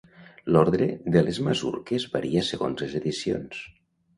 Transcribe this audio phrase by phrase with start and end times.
[0.55, 3.63] L'ordre de les masurques varia segons les edicions.